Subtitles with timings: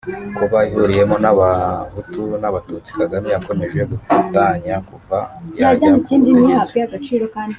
[0.37, 5.17] kuba ihuriyemo n’abahutu n’abatutsi Kagame yakomeje gutanya kuva
[5.61, 6.13] yajya ku
[6.61, 7.11] butegetsi